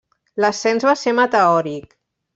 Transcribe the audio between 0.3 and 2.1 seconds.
L'ascens va ser meteòric.